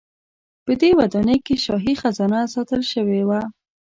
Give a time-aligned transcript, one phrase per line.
[0.65, 3.41] په دې ودانۍ کې شاهي خزانه ساتل شوې وه.